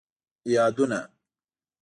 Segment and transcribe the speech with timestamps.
[0.53, 1.01] یادونه